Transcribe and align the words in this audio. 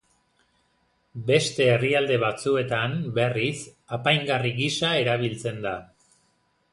Beste 1.27 1.67
herrialde 1.73 2.15
batzuetan, 2.23 2.95
berriz, 3.17 3.53
apaingarri 3.99 4.55
gisa 4.57 4.93
erabiltzen 5.03 5.61
da. 5.67 5.75